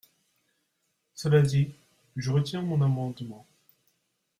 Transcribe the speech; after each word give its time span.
Cela 1.13 1.43
dit, 1.43 1.75
je 2.15 2.31
retire 2.31 2.63
mon 2.63 2.81
amendement. 2.81 3.45